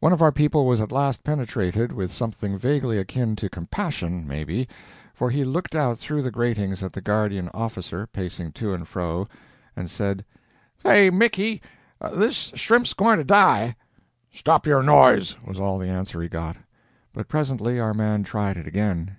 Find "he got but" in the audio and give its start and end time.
16.20-17.28